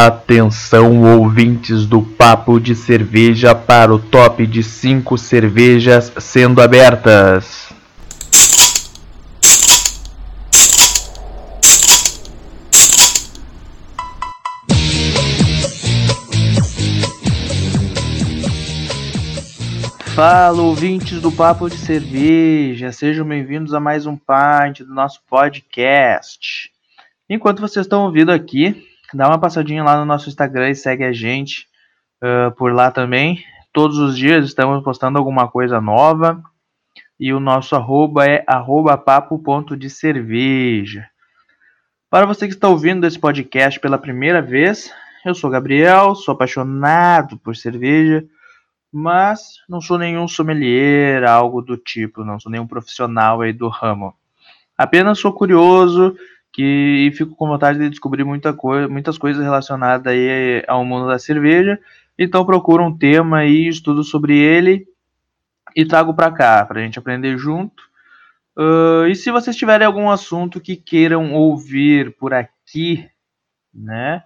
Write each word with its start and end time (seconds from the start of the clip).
Atenção, 0.00 1.02
ouvintes 1.02 1.84
do 1.84 2.00
Papo 2.00 2.60
de 2.60 2.72
Cerveja, 2.76 3.52
para 3.52 3.92
o 3.92 3.98
top 3.98 4.46
de 4.46 4.62
5 4.62 5.18
cervejas 5.18 6.12
sendo 6.18 6.62
abertas. 6.62 7.72
Fala, 20.14 20.62
ouvintes 20.62 21.20
do 21.20 21.32
Papo 21.32 21.68
de 21.68 21.76
Cerveja, 21.76 22.92
sejam 22.92 23.26
bem-vindos 23.26 23.74
a 23.74 23.80
mais 23.80 24.06
um 24.06 24.16
parte 24.16 24.84
do 24.84 24.94
nosso 24.94 25.20
podcast. 25.28 26.70
Enquanto 27.28 27.60
vocês 27.60 27.84
estão 27.84 28.04
ouvindo 28.04 28.30
aqui, 28.30 28.86
dá 29.14 29.28
uma 29.28 29.38
passadinha 29.38 29.82
lá 29.82 29.98
no 29.98 30.04
nosso 30.04 30.28
Instagram 30.28 30.70
e 30.70 30.74
segue 30.74 31.04
a 31.04 31.12
gente 31.12 31.66
uh, 32.22 32.54
por 32.56 32.72
lá 32.72 32.90
também. 32.90 33.42
Todos 33.72 33.98
os 33.98 34.16
dias 34.16 34.44
estamos 34.44 34.82
postando 34.82 35.18
alguma 35.18 35.48
coisa 35.48 35.80
nova. 35.80 36.42
E 37.20 37.32
o 37.32 37.40
nosso 37.40 37.74
arroba 37.74 38.26
é 38.26 38.44
arroba 38.46 38.96
Para 38.96 39.28
você 42.26 42.46
que 42.46 42.54
está 42.54 42.68
ouvindo 42.68 43.04
esse 43.06 43.18
podcast 43.18 43.80
pela 43.80 43.98
primeira 43.98 44.40
vez, 44.40 44.92
eu 45.24 45.34
sou 45.34 45.50
Gabriel, 45.50 46.14
sou 46.14 46.32
apaixonado 46.32 47.36
por 47.38 47.56
cerveja, 47.56 48.24
mas 48.92 49.54
não 49.68 49.80
sou 49.80 49.98
nenhum 49.98 50.28
sommelier, 50.28 51.24
algo 51.24 51.60
do 51.60 51.76
tipo, 51.76 52.24
não 52.24 52.38
sou 52.38 52.52
nenhum 52.52 52.68
profissional 52.68 53.40
aí 53.40 53.52
do 53.52 53.68
ramo. 53.68 54.14
Apenas 54.76 55.18
sou 55.18 55.32
curioso 55.32 56.16
que 56.52 57.12
fico 57.16 57.34
com 57.36 57.46
vontade 57.46 57.78
de 57.78 57.88
descobrir 57.90 58.24
muita 58.24 58.52
coisa, 58.52 58.88
muitas 58.88 59.18
coisas 59.18 59.42
relacionadas 59.42 60.12
aí 60.12 60.64
ao 60.66 60.84
mundo 60.84 61.06
da 61.06 61.18
cerveja. 61.18 61.78
Então 62.18 62.44
procuro 62.44 62.84
um 62.84 62.96
tema 62.96 63.44
e 63.44 63.68
estudo 63.68 64.02
sobre 64.02 64.36
ele 64.36 64.86
e 65.76 65.86
trago 65.86 66.14
para 66.14 66.32
cá 66.32 66.64
para 66.64 66.80
a 66.80 66.82
gente 66.82 66.98
aprender 66.98 67.38
junto. 67.38 67.88
Uh, 68.56 69.06
e 69.06 69.14
se 69.14 69.30
vocês 69.30 69.54
tiverem 69.54 69.86
algum 69.86 70.10
assunto 70.10 70.60
que 70.60 70.74
queiram 70.74 71.32
ouvir 71.32 72.16
por 72.16 72.34
aqui, 72.34 73.08
né, 73.72 74.24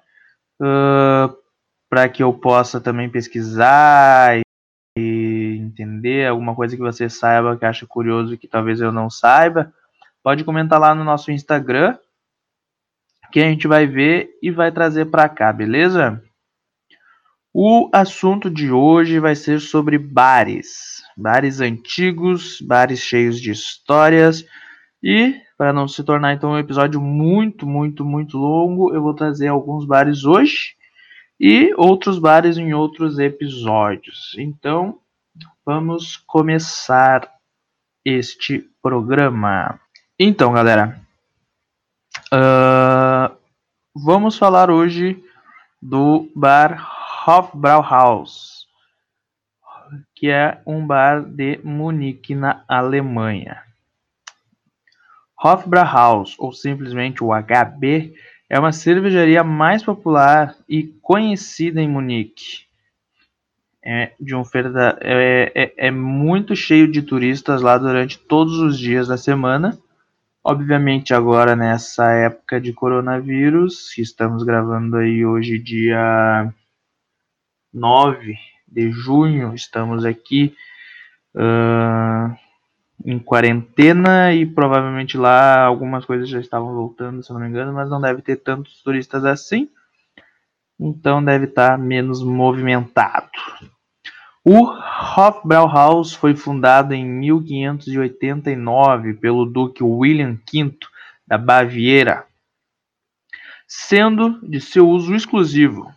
uh, 0.58 1.36
para 1.90 2.08
que 2.08 2.22
eu 2.22 2.32
possa 2.32 2.80
também 2.80 3.10
pesquisar 3.10 4.40
e, 4.96 5.58
entender 5.60 6.26
alguma 6.26 6.54
coisa 6.54 6.74
que 6.74 6.82
você 6.82 7.10
saiba 7.10 7.56
que 7.56 7.66
acha 7.66 7.86
curioso 7.86 8.38
que 8.38 8.48
talvez 8.48 8.80
eu 8.80 8.90
não 8.90 9.10
saiba, 9.10 9.72
pode 10.22 10.44
comentar 10.44 10.80
lá 10.80 10.94
no 10.94 11.04
nosso 11.04 11.30
Instagram, 11.30 11.98
que 13.32 13.40
a 13.40 13.48
gente 13.48 13.66
vai 13.66 13.86
ver 13.86 14.30
e 14.42 14.50
vai 14.50 14.70
trazer 14.70 15.06
para 15.06 15.28
cá, 15.28 15.52
beleza? 15.52 16.22
O 17.52 17.90
assunto 17.92 18.50
de 18.50 18.70
hoje 18.70 19.18
vai 19.18 19.34
ser 19.34 19.60
sobre 19.60 19.98
bares. 19.98 21.02
Bares 21.16 21.60
antigos, 21.60 22.60
bares 22.60 23.00
cheios 23.00 23.40
de 23.40 23.50
histórias. 23.50 24.46
E, 25.02 25.34
para 25.58 25.72
não 25.72 25.88
se 25.88 26.04
tornar 26.04 26.34
então 26.34 26.52
um 26.52 26.58
episódio 26.58 27.00
muito, 27.00 27.66
muito, 27.66 28.04
muito 28.04 28.38
longo, 28.38 28.94
eu 28.94 29.02
vou 29.02 29.14
trazer 29.14 29.48
alguns 29.48 29.84
bares 29.86 30.24
hoje 30.24 30.76
e 31.40 31.74
outros 31.76 32.18
bares 32.18 32.56
em 32.56 32.72
outros 32.72 33.18
episódios. 33.18 34.34
Então, 34.38 34.98
vamos 35.64 36.16
começar 36.16 37.28
este 38.04 38.64
programa. 38.80 39.80
Então, 40.18 40.52
galera, 40.52 41.01
Uh, 42.32 43.36
vamos 43.94 44.38
falar 44.38 44.70
hoje 44.70 45.22
do 45.82 46.30
bar 46.34 46.82
Hofbrauhaus, 47.28 48.66
que 50.14 50.30
é 50.30 50.58
um 50.66 50.86
bar 50.86 51.22
de 51.22 51.60
Munique, 51.62 52.34
na 52.34 52.64
Alemanha. 52.66 53.62
Hofbrauhaus, 55.44 56.34
ou 56.38 56.54
simplesmente 56.54 57.22
o 57.22 57.32
HB, 57.34 58.14
é 58.48 58.58
uma 58.58 58.72
cervejaria 58.72 59.44
mais 59.44 59.82
popular 59.82 60.56
e 60.66 60.84
conhecida 61.02 61.82
em 61.82 61.88
Munique. 61.88 62.64
É, 63.84 64.12
de 64.18 64.34
um 64.34 64.42
é, 65.02 65.52
é, 65.54 65.74
é 65.88 65.90
muito 65.90 66.56
cheio 66.56 66.90
de 66.90 67.02
turistas 67.02 67.60
lá 67.60 67.76
durante 67.76 68.18
todos 68.18 68.58
os 68.58 68.78
dias 68.78 69.08
da 69.08 69.18
semana 69.18 69.78
Obviamente, 70.44 71.14
agora 71.14 71.54
nessa 71.54 72.10
época 72.10 72.60
de 72.60 72.72
coronavírus, 72.72 73.96
estamos 73.96 74.42
gravando 74.42 74.96
aí 74.96 75.24
hoje, 75.24 75.56
dia 75.56 76.52
9 77.72 78.34
de 78.66 78.90
junho, 78.90 79.54
estamos 79.54 80.04
aqui 80.04 80.52
uh, 81.36 82.36
em 83.04 83.20
quarentena 83.20 84.34
e 84.34 84.44
provavelmente 84.44 85.16
lá 85.16 85.62
algumas 85.62 86.04
coisas 86.04 86.28
já 86.28 86.40
estavam 86.40 86.74
voltando, 86.74 87.22
se 87.22 87.32
não 87.32 87.38
me 87.38 87.46
engano, 87.46 87.72
mas 87.72 87.88
não 87.88 88.00
deve 88.00 88.20
ter 88.20 88.34
tantos 88.34 88.82
turistas 88.82 89.24
assim, 89.24 89.70
então 90.78 91.24
deve 91.24 91.44
estar 91.44 91.78
menos 91.78 92.20
movimentado. 92.20 93.30
O 94.44 94.66
Hofbrauhaus 94.66 96.14
foi 96.14 96.34
fundado 96.34 96.92
em 96.92 97.04
1589 97.04 99.14
pelo 99.14 99.46
duque 99.46 99.84
William 99.84 100.36
V 100.52 100.76
da 101.24 101.38
Baviera, 101.38 102.26
sendo 103.68 104.40
de 104.42 104.60
seu 104.60 104.88
uso 104.88 105.14
exclusivo. 105.14 105.88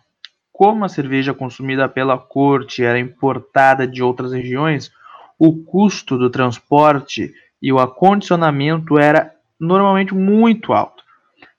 Como 0.52 0.84
a 0.84 0.88
cerveja 0.88 1.34
consumida 1.34 1.88
pela 1.88 2.16
corte 2.16 2.84
era 2.84 3.00
importada 3.00 3.84
de 3.84 4.00
outras 4.00 4.32
regiões, 4.32 4.92
o 5.36 5.64
custo 5.64 6.16
do 6.16 6.30
transporte 6.30 7.34
e 7.60 7.72
o 7.72 7.80
acondicionamento 7.80 8.96
era 8.96 9.34
normalmente 9.58 10.14
muito 10.14 10.72
alto. 10.72 11.02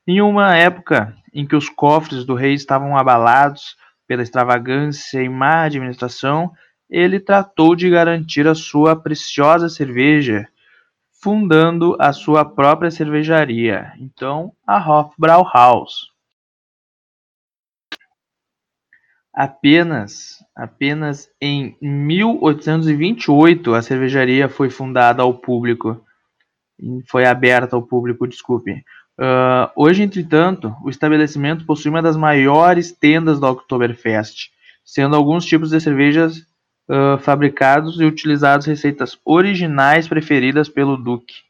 Em 0.07 0.21
uma 0.21 0.55
época 0.55 1.13
em 1.33 1.45
que 1.45 1.55
os 1.55 1.67
cofres 1.67 2.23
do 2.23 2.33
rei 2.33 2.53
estavam 2.53 2.95
abalados 2.95 3.75
pela 4.07 4.23
extravagância 4.23 5.21
e 5.21 5.27
má 5.27 5.63
administração, 5.63 6.53
ele 6.89 7.19
tratou 7.19 7.75
de 7.75 7.89
garantir 7.89 8.47
a 8.47 8.55
sua 8.55 8.95
preciosa 8.95 9.69
cerveja, 9.69 10.47
fundando 11.21 11.95
a 11.99 12.13
sua 12.13 12.45
própria 12.45 12.91
cervejaria, 12.91 13.91
então 13.99 14.53
a 14.65 14.77
Hofbrauhaus. 14.77 16.11
Apenas, 19.33 20.43
apenas 20.55 21.29
em 21.39 21.77
1828 21.81 23.73
a 23.75 23.81
cervejaria 23.81 24.49
foi 24.49 24.69
fundada 24.69 25.21
ao 25.21 25.33
público, 25.33 26.03
foi 27.07 27.25
aberta 27.25 27.75
ao 27.75 27.83
público, 27.83 28.27
desculpe. 28.27 28.83
Uh, 29.19 29.69
hoje, 29.75 30.03
entretanto, 30.03 30.75
o 30.83 30.89
estabelecimento 30.89 31.65
possui 31.65 31.89
uma 31.89 32.01
das 32.01 32.15
maiores 32.15 32.91
tendas 32.91 33.39
da 33.39 33.49
Oktoberfest, 33.49 34.51
sendo 34.85 35.15
alguns 35.15 35.45
tipos 35.45 35.71
de 35.71 35.81
cervejas 35.81 36.45
uh, 36.89 37.17
fabricados 37.19 37.99
e 37.99 38.05
utilizados 38.05 38.65
receitas 38.65 39.19
originais 39.25 40.07
preferidas 40.07 40.69
pelo 40.69 40.97
Duque. 40.97 41.47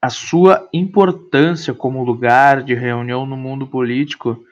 A 0.00 0.10
sua 0.10 0.68
importância 0.72 1.74
como 1.74 2.04
lugar 2.04 2.62
de 2.62 2.74
reunião 2.74 3.26
no 3.26 3.36
mundo 3.36 3.66
político 3.66 4.44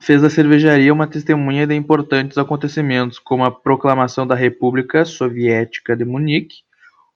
fez 0.00 0.20
da 0.20 0.28
cervejaria 0.28 0.92
uma 0.92 1.06
testemunha 1.06 1.66
de 1.66 1.74
importantes 1.74 2.36
acontecimentos, 2.36 3.18
como 3.18 3.44
a 3.44 3.50
proclamação 3.50 4.26
da 4.26 4.34
República 4.34 5.04
Soviética 5.04 5.96
de 5.96 6.04
Munique 6.04 6.58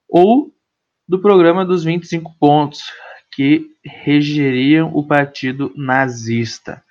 ou 0.09 0.55
do 1.07 1.21
programa 1.21 1.65
dos 1.65 1.85
25 1.85 2.35
pontos, 2.39 2.83
que 3.31 3.71
regeriam 3.85 4.91
o 4.95 5.07
partido 5.07 5.73
nazista. 5.77 6.83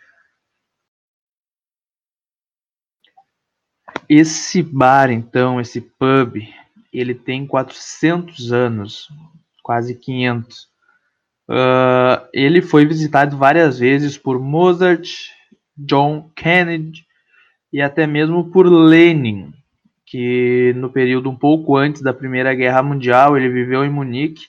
Esse 4.09 4.63
bar, 4.63 5.11
então, 5.11 5.59
esse 5.59 5.81
pub, 5.81 6.37
ele 6.93 7.13
tem 7.13 7.45
400 7.45 8.53
anos, 8.53 9.09
quase 9.61 9.95
500. 9.95 10.61
Uh, 11.49 11.49
ah, 11.49 12.29
ele 12.33 12.61
foi 12.61 12.85
visitado 12.85 13.37
várias 13.37 13.79
vezes 13.79 14.17
por 14.17 14.39
Mozart, 14.39 15.09
John 15.77 16.29
Kennedy 16.35 17.05
e 17.71 17.81
até 17.81 18.07
mesmo 18.07 18.49
por 18.49 18.65
Lenin, 18.65 19.53
que 20.05 20.73
no 20.77 20.89
período 20.89 21.29
um 21.29 21.35
pouco 21.35 21.75
antes 21.75 22.01
da 22.01 22.13
Primeira 22.13 22.53
Guerra 22.55 22.81
Mundial 22.81 23.37
ele 23.37 23.49
viveu 23.49 23.83
em 23.83 23.89
Munique, 23.89 24.45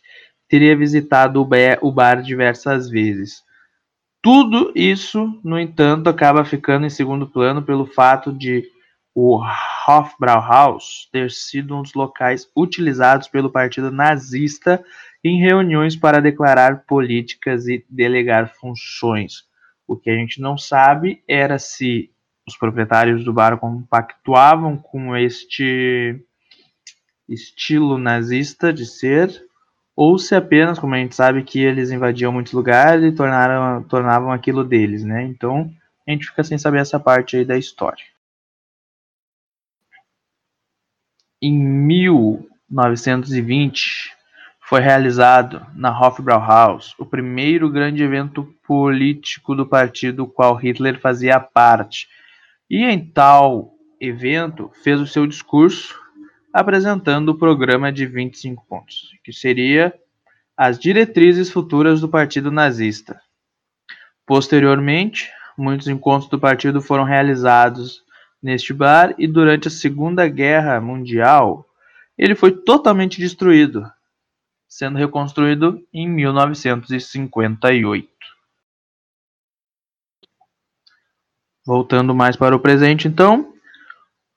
teria 0.49 0.77
visitado 0.77 1.41
o 1.83 1.93
bar 1.93 2.23
diversas 2.23 2.89
vezes. 2.89 3.43
Tudo 4.23 4.73
isso, 4.75 5.39
no 5.45 5.59
entanto, 5.59 6.09
acaba 6.09 6.45
ficando 6.45 6.87
em 6.87 6.91
segundo 6.91 7.27
plano 7.27 7.63
pelo 7.63 7.87
fato 7.87 8.33
de 8.33 8.65
o 9.21 9.43
Hofbrauhaus 9.85 11.09
ter 11.11 11.29
sido 11.33 11.77
um 11.77 11.83
dos 11.83 11.93
locais 11.93 12.49
utilizados 12.57 13.27
pelo 13.27 13.51
partido 13.51 13.91
nazista 13.91 14.81
em 15.25 15.41
reuniões 15.41 15.97
para 15.97 16.23
declarar 16.23 16.85
políticas 16.87 17.67
e 17.67 17.85
delegar 17.91 18.55
funções. 18.55 19.43
O 19.89 19.97
que 19.97 20.09
a 20.09 20.15
gente 20.15 20.41
não 20.41 20.57
sabe 20.57 21.21
era 21.27 21.59
se 21.59 22.13
os 22.47 22.57
proprietários 22.57 23.25
do 23.25 23.33
bar 23.33 23.59
compactuavam 23.59 24.77
com 24.77 25.17
este 25.17 26.25
estilo 27.29 27.99
nazista 27.99 28.73
de 28.73 28.87
ser, 28.87 29.29
ou 29.97 30.17
se 30.17 30.37
apenas, 30.37 30.79
como 30.79 30.95
a 30.95 30.99
gente 30.99 31.17
sabe, 31.17 31.43
que 31.43 31.59
eles 31.59 31.91
invadiam 31.91 32.31
muitos 32.31 32.53
lugares 32.53 33.03
e 33.03 33.11
tornaram, 33.11 33.83
tornavam 33.83 34.31
aquilo 34.31 34.63
deles, 34.63 35.03
né? 35.03 35.25
Então 35.25 35.69
a 36.07 36.11
gente 36.13 36.27
fica 36.27 36.45
sem 36.45 36.57
saber 36.57 36.79
essa 36.79 37.01
parte 37.01 37.37
aí 37.37 37.45
da 37.45 37.59
história. 37.59 38.05
Em 41.41 41.57
1920 41.57 44.13
foi 44.61 44.81
realizado 44.81 45.65
na 45.73 45.97
Hofbrauhaus 45.97 46.97
o 46.99 47.07
primeiro 47.07 47.71
grande 47.71 48.03
evento 48.03 48.53
político 48.67 49.55
do 49.55 49.65
partido 49.65 50.17
do 50.17 50.27
qual 50.27 50.57
Hitler 50.57 51.01
fazia 51.01 51.39
parte. 51.39 52.09
E 52.69 52.85
em 52.85 52.99
tal 52.99 53.73
evento 54.01 54.69
fez 54.83 55.01
o 55.01 55.07
seu 55.07 55.29
discurso 55.29 55.97
apresentando 56.53 57.29
o 57.29 57.39
programa 57.39 57.93
de 57.93 58.05
25 58.05 58.67
pontos, 58.67 59.13
que 59.23 59.33
seria 59.33 59.95
as 60.57 60.77
diretrizes 60.77 61.51
futuras 61.51 62.01
do 62.01 62.09
partido 62.09 62.51
nazista. 62.51 63.21
Posteriormente, 64.27 65.31
muitos 65.57 65.87
encontros 65.87 66.29
do 66.29 66.39
partido 66.39 66.83
foram 66.83 67.05
realizados 67.05 68.03
neste 68.43 68.73
bar 68.73 69.15
e 69.19 69.27
durante 69.27 69.69
a 69.69 69.71
Segunda 69.71 70.27
Guerra 70.29 70.81
Mundial 70.81 71.67
ele 72.17 72.35
foi 72.35 72.53
totalmente 72.53 73.21
destruído, 73.21 73.85
sendo 74.69 74.99
reconstruído 74.99 75.87
em 75.93 76.09
1958. 76.09 78.09
Voltando 81.65 82.15
mais 82.15 82.35
para 82.35 82.57
o 82.57 82.61
presente, 82.61 83.07
então, 83.07 83.53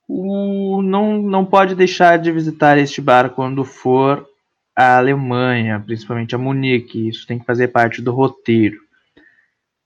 o, 0.08 0.82
não, 0.84 1.22
não 1.22 1.46
pode 1.46 1.74
deixar 1.74 2.20
de 2.20 2.32
visitar 2.32 2.78
este 2.78 3.02
bar 3.02 3.32
quando 3.32 3.64
for 3.64 4.30
à 4.76 4.98
Alemanha, 4.98 5.82
principalmente 5.84 6.36
a 6.36 6.38
Munique. 6.38 7.08
Isso 7.08 7.26
tem 7.26 7.40
que 7.40 7.46
fazer 7.46 7.70
parte 7.70 8.02
do 8.02 8.12
roteiro. 8.12 8.78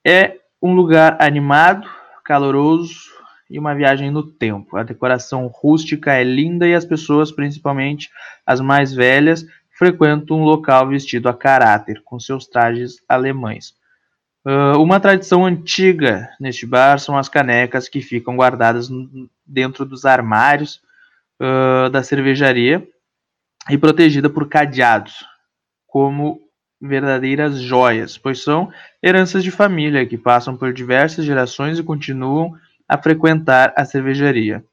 É 0.06 0.40
um 0.62 0.74
lugar 0.74 1.18
animado, 1.22 1.88
caloroso 2.24 3.15
e 3.50 3.60
uma 3.60 3.76
viagem 3.76 4.12
no 4.12 4.24
tempo. 4.24 4.78
A 4.78 4.84
decoração 4.84 5.48
rústica 5.48 6.14
é 6.14 6.24
linda 6.24 6.68
e 6.68 6.74
as 6.74 6.86
pessoas, 6.86 7.32
principalmente 7.32 8.10
as 8.46 8.60
mais 8.60 8.94
velhas, 8.94 9.46
frequentam 9.78 10.40
um 10.40 10.44
local 10.44 10.88
vestido 10.88 11.30
a 11.30 11.34
caráter, 11.34 12.02
com 12.04 12.20
seus 12.20 12.48
trajes 12.48 12.98
alemães. 13.08 13.74
Uh, 14.46 14.80
uma 14.80 15.00
tradição 15.00 15.46
antiga 15.46 16.30
neste 16.40 16.66
bar 16.66 17.00
são 17.00 17.18
as 17.18 17.28
canecas 17.28 17.90
que 17.90 18.02
ficam 18.02 18.36
guardadas 18.36 18.90
dentro 19.46 19.86
dos 19.86 20.06
armários 20.06 20.82
uh, 21.42 21.90
da 21.90 22.04
cervejaria 22.04 22.88
e 23.70 23.78
protegida 23.78 24.30
por 24.30 24.48
cadeados, 24.48 25.26
como 25.88 26.42
verdadeiras 26.80 27.60
joias, 27.60 28.18
pois 28.18 28.44
são 28.44 28.72
heranças 29.02 29.44
de 29.44 29.50
família 29.50 30.06
que 30.06 30.18
passam 30.18 30.56
por 30.56 30.72
diversas 30.72 31.26
gerações 31.26 31.80
e 31.80 31.84
continuam 31.84 32.56
a 32.88 32.98
frequentar 32.98 33.74
a 33.76 33.86
cervejaria. 33.86 34.64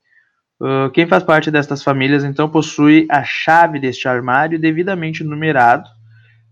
Uh, 0.61 0.91
quem 0.91 1.07
faz 1.07 1.25
parte 1.25 1.51
destas 1.51 1.83
famílias 1.83 2.23
então 2.23 2.49
possui 2.49 3.07
a 3.11 3.25
chave 3.25 3.81
deste 3.81 4.07
armário 4.07 4.61
devidamente 4.61 5.25
numerado 5.25 5.89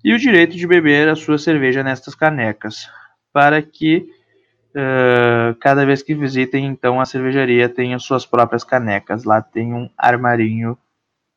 e 0.02 0.12
o 0.12 0.18
direito 0.18 0.56
de 0.56 0.66
beber 0.66 1.08
a 1.08 1.14
sua 1.14 1.38
cerveja 1.38 1.84
nestas 1.84 2.14
canecas 2.14 2.88
para 3.32 3.62
que 3.62 4.08
uh, 4.70 5.54
cada 5.60 5.86
vez 5.86 6.02
que 6.02 6.14
visitem 6.14 6.66
então 6.66 7.00
a 7.00 7.04
cervejaria 7.04 7.68
tenham 7.68 7.98
suas 7.98 8.26
próprias 8.26 8.64
canecas. 8.64 9.24
Lá 9.24 9.40
tem 9.40 9.72
um 9.72 9.88
armarinho 9.96 10.76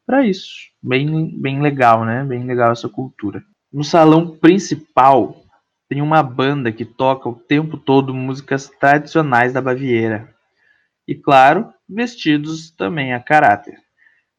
para 0.06 0.26
isso. 0.26 0.72
Bem, 0.82 1.40
bem 1.40 1.62
legal, 1.62 2.06
né? 2.06 2.24
Bem 2.24 2.46
legal 2.46 2.72
essa 2.72 2.90
cultura. 2.90 3.44
No 3.72 3.84
salão 3.84 4.36
principal 4.38 5.43
tem 5.94 6.02
uma 6.02 6.24
banda 6.24 6.72
que 6.72 6.84
toca 6.84 7.30
o 7.30 7.36
tempo 7.36 7.78
todo 7.78 8.16
músicas 8.16 8.68
tradicionais 8.80 9.54
da 9.54 9.62
Baviera. 9.62 10.28
E 11.08 11.14
claro, 11.14 11.72
vestidos 11.88 12.72
também 12.72 13.14
a 13.14 13.20
caráter. 13.20 13.76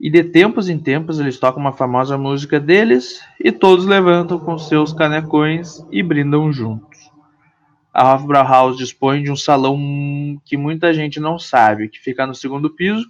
E 0.00 0.10
de 0.10 0.24
tempos 0.24 0.68
em 0.68 0.78
tempos 0.78 1.20
eles 1.20 1.38
tocam 1.38 1.60
uma 1.60 1.72
famosa 1.72 2.18
música 2.18 2.58
deles 2.58 3.20
e 3.38 3.52
todos 3.52 3.86
levantam 3.86 4.38
com 4.40 4.58
seus 4.58 4.92
canecões 4.92 5.84
e 5.92 6.02
brindam 6.02 6.52
juntos 6.52 7.14
a 7.94 8.12
Hofbrauhaus 8.12 8.76
dispõe 8.76 9.22
de 9.22 9.30
um 9.30 9.36
salão 9.36 9.78
que 10.44 10.56
muita 10.56 10.92
gente 10.92 11.20
não 11.20 11.38
sabe, 11.38 11.88
que 11.88 12.00
fica 12.00 12.26
no 12.26 12.34
segundo 12.34 12.68
piso, 12.68 13.06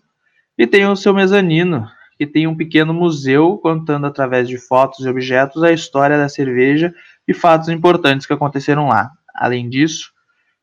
e 0.58 0.66
tem 0.66 0.86
o 0.86 0.94
seu 0.94 1.14
mezanino, 1.14 1.88
que 2.18 2.26
tem 2.26 2.46
um 2.46 2.54
pequeno 2.54 2.92
museu 2.92 3.56
contando 3.56 4.06
através 4.06 4.46
de 4.46 4.58
fotos 4.58 5.06
e 5.06 5.08
objetos 5.08 5.62
a 5.62 5.72
história 5.72 6.18
da 6.18 6.28
cerveja 6.28 6.94
e 7.26 7.34
fatos 7.34 7.68
importantes 7.68 8.26
que 8.26 8.32
aconteceram 8.32 8.88
lá. 8.88 9.10
Além 9.34 9.68
disso, 9.68 10.12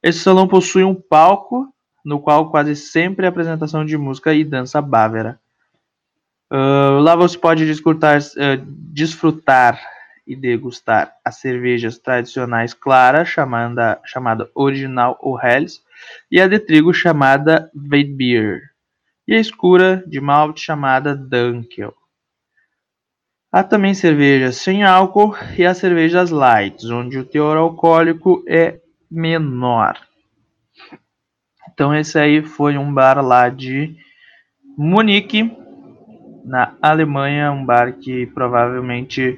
esse 0.02 0.20
salão 0.20 0.48
possui 0.48 0.84
um 0.84 0.96
palco 0.96 1.74
no 2.04 2.20
qual 2.20 2.50
quase 2.50 2.76
sempre 2.76 3.26
é 3.26 3.30
apresentação 3.30 3.86
de 3.86 3.98
música 3.98 4.34
e 4.34 4.44
dança 4.44 4.82
bávara. 4.82 5.40
Uh, 6.52 7.00
lá 7.00 7.16
você 7.16 7.38
pode 7.38 7.66
desfrutar, 7.66 8.20
uh, 8.20 8.66
desfrutar 8.66 9.80
e 10.28 10.36
degustar 10.36 11.14
as 11.24 11.38
cervejas 11.38 11.98
tradicionais 11.98 12.74
clara, 12.74 13.24
chamada, 13.24 14.02
chamada 14.04 14.50
original 14.54 15.18
ou 15.22 15.40
Helles, 15.40 15.82
e 16.30 16.42
a 16.42 16.48
de 16.48 16.60
trigo 16.60 16.94
chamada 16.94 17.72
Weidbier, 17.76 18.72
e 19.28 19.34
a 19.34 19.40
escura 19.40 20.04
de 20.08 20.20
malte 20.20 20.62
chamada 20.62 21.16
Dunkel. 21.16 21.94
Há 23.52 23.64
também 23.64 23.94
cervejas 23.94 24.56
sem 24.56 24.84
álcool 24.84 25.36
e 25.58 25.66
as 25.66 25.78
cervejas 25.78 26.32
lights, 26.32 26.90
onde 26.90 27.18
o 27.20 27.26
teor 27.26 27.58
alcoólico 27.58 28.42
é 28.48 28.80
menor. 29.10 30.00
Então 31.74 31.94
esse 31.94 32.18
aí 32.18 32.42
foi 32.42 32.78
um 32.78 32.94
bar 32.94 33.22
lá 33.22 33.50
de 33.50 33.94
Munique, 34.78 35.52
na 36.46 36.76
Alemanha, 36.82 37.52
um 37.52 37.66
bar 37.66 37.94
que 37.94 38.26
provavelmente 38.28 39.38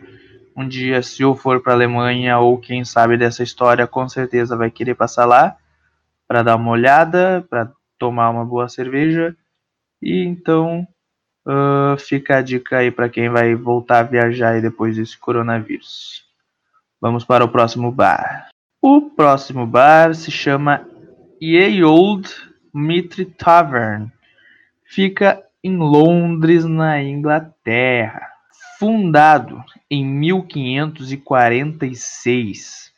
um 0.56 0.68
dia, 0.68 1.02
se 1.02 1.24
eu 1.24 1.36
for 1.36 1.62
para 1.62 1.74
a 1.74 1.76
Alemanha 1.76 2.38
ou 2.38 2.60
quem 2.60 2.86
sabe 2.86 3.18
dessa 3.18 3.42
história, 3.42 3.88
com 3.88 4.08
certeza 4.08 4.56
vai 4.56 4.70
querer 4.70 4.94
passar 4.94 5.26
lá 5.26 5.58
para 6.28 6.44
dar 6.44 6.56
uma 6.56 6.70
olhada, 6.70 7.44
para 7.50 7.72
tomar 7.98 8.30
uma 8.30 8.46
boa 8.46 8.70
cerveja. 8.70 9.36
E 10.00 10.24
então 10.24 10.88
uh, 11.46 11.98
fica 11.98 12.38
a 12.38 12.42
dica 12.42 12.78
aí 12.78 12.92
para 12.92 13.10
quem 13.10 13.30
vai 13.30 13.56
voltar 13.56 14.00
a 14.00 14.04
viajar 14.04 14.62
depois 14.62 14.98
desse 14.98 15.18
coronavírus. 15.18 16.24
Vamos 17.00 17.24
para 17.26 17.44
o 17.44 17.50
próximo 17.50 17.92
bar. 17.92 18.50
O 18.82 19.10
próximo 19.10 19.66
bar 19.66 20.14
se 20.16 20.32
chama 20.32 20.88
Ye 21.42 21.84
Old 21.84 22.30
Mitre 22.74 23.26
Tavern. 23.26 24.12
Fica 24.86 25.44
em 25.64 25.78
Londres, 25.78 26.66
na 26.66 27.02
Inglaterra. 27.02 28.30
Fundado 28.78 29.64
em 29.90 30.06
1546, 30.06 32.94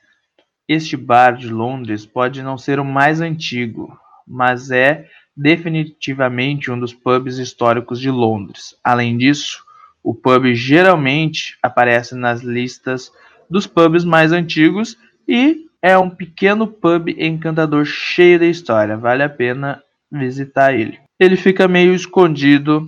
este 0.67 0.97
bar 0.97 1.37
de 1.37 1.47
Londres 1.49 2.03
pode 2.05 2.41
não 2.41 2.57
ser 2.57 2.79
o 2.79 2.85
mais 2.85 3.21
antigo, 3.21 3.95
mas 4.27 4.71
é 4.71 5.07
definitivamente 5.35 6.71
um 6.71 6.79
dos 6.79 6.93
pubs 6.93 7.37
históricos 7.37 7.99
de 7.99 8.09
Londres. 8.09 8.75
Além 8.83 9.17
disso, 9.17 9.63
o 10.03 10.13
pub 10.13 10.53
geralmente 10.53 11.57
aparece 11.61 12.15
nas 12.15 12.41
listas 12.41 13.11
dos 13.49 13.67
pubs 13.67 14.05
mais 14.05 14.31
antigos 14.31 14.97
e 15.27 15.65
é 15.81 15.97
um 15.97 16.09
pequeno 16.09 16.67
pub 16.67 17.09
encantador 17.09 17.85
cheio 17.85 18.39
de 18.39 18.49
história. 18.49 18.97
Vale 18.97 19.23
a 19.23 19.29
pena 19.29 19.83
visitar 20.11 20.73
ele. 20.73 20.99
Ele 21.19 21.35
fica 21.35 21.67
meio 21.67 21.93
escondido 21.93 22.87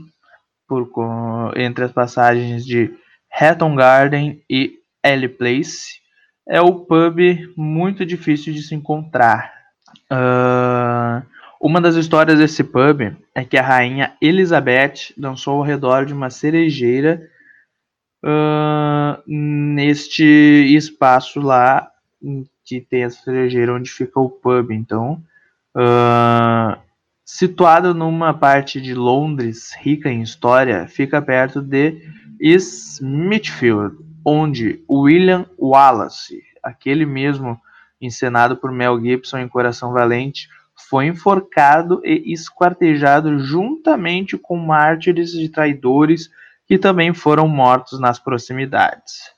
por, 0.67 0.89
entre 1.55 1.85
as 1.85 1.91
passagens 1.91 2.65
de 2.65 2.91
Hatton 3.31 3.75
Garden 3.75 4.41
e 4.49 4.79
Ely 5.03 5.27
Place. 5.27 5.99
É 6.47 6.61
o 6.61 6.73
pub 6.73 7.19
muito 7.55 8.05
difícil 8.05 8.53
de 8.53 8.61
se 8.61 8.73
encontrar. 8.73 9.51
Uh, 10.11 11.25
uma 11.61 11.81
das 11.81 11.95
histórias 11.95 12.39
desse 12.39 12.63
pub 12.63 13.15
é 13.33 13.43
que 13.43 13.57
a 13.57 13.61
rainha 13.61 14.13
Elizabeth 14.21 15.13
dançou 15.17 15.55
ao 15.55 15.63
redor 15.63 16.05
de 16.05 16.13
uma 16.13 16.29
cerejeira 16.29 17.21
uh, 18.23 19.21
neste 19.25 20.23
espaço 20.23 21.39
lá 21.39 21.89
que 22.63 22.81
tem 22.81 23.03
a 23.03 23.09
cerejeira 23.09 23.73
onde 23.73 23.89
fica 23.89 24.19
o 24.19 24.29
pub. 24.29 24.71
Então, 24.71 25.23
uh, 25.75 26.77
Situado 27.29 27.93
numa 27.93 28.33
parte 28.33 28.79
de 28.79 28.93
Londres 28.93 29.75
rica 29.81 30.09
em 30.09 30.21
história, 30.21 30.87
fica 30.87 31.21
perto 31.21 31.61
de 31.61 32.01
Smithfield, 32.39 33.97
onde 34.23 34.81
William 34.89 35.45
Wallace, 35.59 36.41
aquele 36.63 37.05
mesmo 37.05 37.59
encenado 37.99 38.55
por 38.55 38.71
Mel 38.71 38.97
Gibson 39.01 39.39
em 39.39 39.47
Coração 39.49 39.91
Valente, 39.91 40.47
foi 40.89 41.07
enforcado 41.07 42.01
e 42.05 42.31
esquartejado 42.31 43.39
juntamente 43.39 44.37
com 44.37 44.57
mártires 44.57 45.33
e 45.33 45.49
traidores 45.49 46.29
que 46.67 46.77
também 46.77 47.13
foram 47.13 47.47
mortos 47.47 47.99
nas 47.99 48.19
proximidades. 48.19 49.31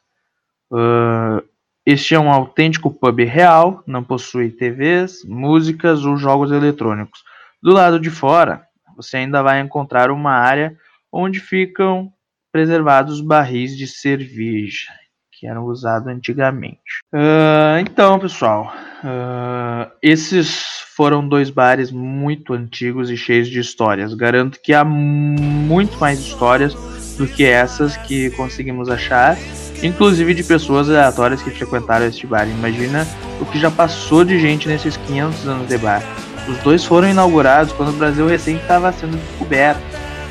Uh, 0.72 1.42
este 1.86 2.14
é 2.14 2.20
um 2.20 2.32
autêntico 2.32 2.92
pub 2.92 3.20
real, 3.22 3.84
não 3.88 4.04
possui 4.04 4.52
TVs, 4.52 5.24
músicas 5.26 6.06
ou 6.06 6.18
jogos 6.18 6.52
eletrônicos. 6.52 7.24
Do 7.62 7.74
lado 7.74 8.00
de 8.00 8.10
fora, 8.10 8.64
você 8.96 9.18
ainda 9.18 9.42
vai 9.42 9.60
encontrar 9.60 10.12
uma 10.12 10.32
área 10.32 10.76
onde 11.12 11.40
ficam 11.40 12.12
preservados 12.52 13.22
barris 13.22 13.76
de 13.78 13.88
cerveja 13.88 14.92
que 15.40 15.48
eram 15.48 15.64
usados 15.66 16.08
antigamente. 16.08 16.80
Uh, 17.14 17.80
então, 17.80 18.20
pessoal, 18.20 18.74
uh, 19.04 19.90
esses 20.02 20.82
foram 20.96 21.26
dois 21.26 21.50
bares 21.50 21.92
muito 21.92 22.54
antigos 22.54 23.10
e 23.10 23.16
cheios 23.16 23.48
de 23.48 23.60
histórias. 23.60 24.14
Garanto 24.14 24.60
que 24.62 24.74
há 24.74 24.84
muito 24.84 25.98
mais 25.98 26.20
histórias 26.20 26.74
do 27.18 27.26
que 27.26 27.46
essas 27.46 27.96
que 27.96 28.30
conseguimos 28.32 28.90
achar, 28.90 29.38
inclusive 29.82 30.34
de 30.34 30.44
pessoas 30.44 30.90
aleatórias 30.90 31.42
que 31.42 31.52
frequentaram 31.52 32.06
este 32.06 32.28
bar. 32.28 32.48
Imagina 32.48 33.08
o 33.40 33.46
que 33.46 33.58
já 33.58 33.72
passou 33.72 34.26
de 34.26 34.38
gente 34.40 34.68
nesses 34.68 34.98
500 34.98 35.48
anos 35.48 35.68
de 35.70 35.78
bar. 35.78 36.04
Os 36.50 36.58
dois 36.60 36.84
foram 36.84 37.10
inaugurados 37.10 37.72
quando 37.74 37.90
o 37.90 37.94
Brasil 37.94 38.28
recém 38.28 38.58
estava 38.58 38.92
sendo 38.92 39.18
descoberto. 39.18 39.82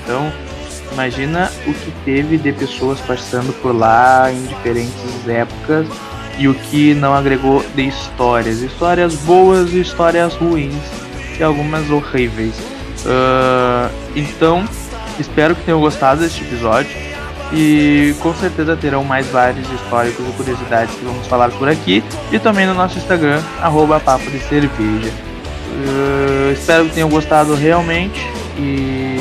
Então, 0.02 0.30
imagina 0.92 1.50
o 1.66 1.72
que 1.72 1.92
teve 2.04 2.36
de 2.36 2.52
pessoas 2.52 3.00
passando 3.00 3.52
por 3.60 3.74
lá 3.74 4.32
em 4.32 4.42
diferentes 4.46 5.28
épocas 5.28 5.86
e 6.38 6.48
o 6.48 6.54
que 6.54 6.94
não 6.94 7.14
agregou 7.14 7.64
de 7.74 7.88
histórias. 7.88 8.60
Histórias 8.60 9.14
boas 9.16 9.72
e 9.72 9.80
histórias 9.80 10.34
ruins 10.34 10.74
e 11.38 11.42
algumas 11.42 11.90
horríveis. 11.90 12.54
Uh, 13.04 13.90
então, 14.14 14.64
espero 15.18 15.54
que 15.54 15.62
tenham 15.64 15.80
gostado 15.80 16.20
deste 16.20 16.42
episódio 16.42 16.90
e 17.52 18.14
com 18.20 18.34
certeza 18.34 18.76
terão 18.76 19.02
mais 19.02 19.26
vários 19.28 19.70
históricos 19.72 20.26
e 20.28 20.32
curiosidades 20.32 20.94
que 20.94 21.04
vamos 21.04 21.26
falar 21.26 21.50
por 21.52 21.68
aqui 21.68 22.04
e 22.30 22.38
também 22.38 22.66
no 22.66 22.74
nosso 22.74 22.98
Instagram, 22.98 23.40
arroba 23.60 23.98
papo 23.98 24.30
de 24.30 24.38
cerveja. 24.40 25.10
Uh, 25.70 26.52
espero 26.52 26.86
que 26.86 26.94
tenham 26.94 27.08
gostado 27.08 27.54
realmente 27.54 28.20
e 28.58 29.17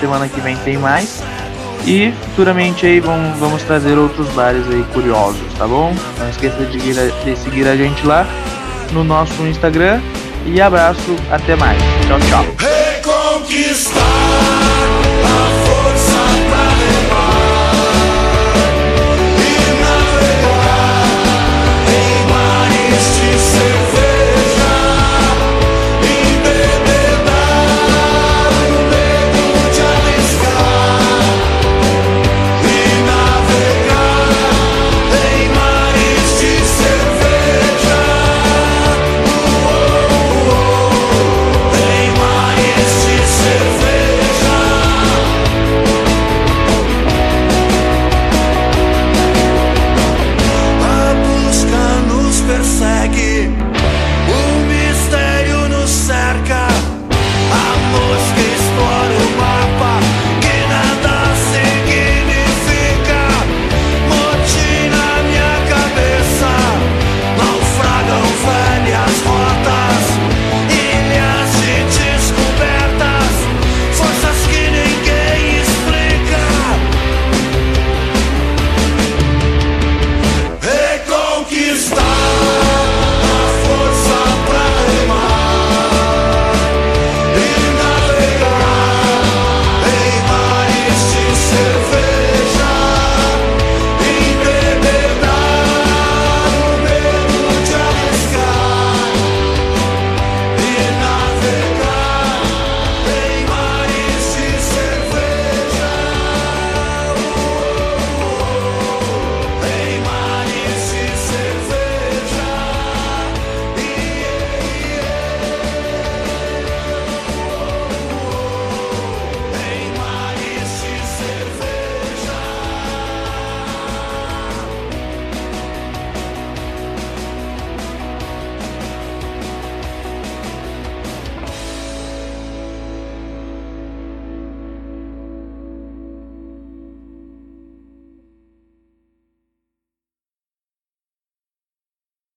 semana 0.00 0.28
que 0.28 0.40
vem 0.40 0.56
tem 0.58 0.78
mais. 0.78 1.22
E 1.86 2.12
futuramente 2.26 2.84
aí 2.84 3.00
vamos, 3.00 3.38
vamos 3.38 3.62
trazer 3.62 3.96
outros 3.96 4.28
bares 4.30 4.66
aí 4.68 4.84
curiosos, 4.92 5.42
tá 5.56 5.66
bom? 5.66 5.94
Não 6.18 6.28
esqueça 6.28 6.64
de, 6.66 6.78
de 6.78 7.36
seguir 7.38 7.66
a 7.66 7.76
gente 7.76 8.06
lá 8.06 8.26
no 8.92 9.04
nosso 9.04 9.46
Instagram. 9.46 10.00
E 10.46 10.60
abraço, 10.60 11.16
até 11.30 11.54
mais. 11.56 11.78
Tchau, 12.06 12.18
tchau. 12.28 12.44